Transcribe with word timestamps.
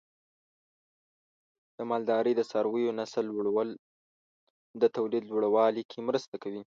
د 1.75 1.77
مالدارۍ 1.89 2.33
د 2.37 2.41
څارویو 2.51 2.97
نسل 2.99 3.23
لوړول 3.31 3.69
د 4.81 4.83
تولید 4.95 5.23
لوړوالي 5.31 5.83
کې 5.89 5.99
مرسته 6.07 6.35
کوي. 6.43 6.59